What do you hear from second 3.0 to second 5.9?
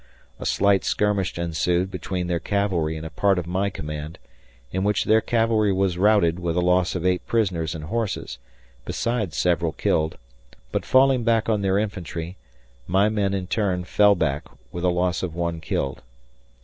a part of my command, in which their cavalry